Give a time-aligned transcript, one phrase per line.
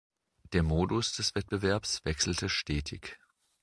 [0.53, 3.19] Der Modus des Wettbewerbs wechselte stetig.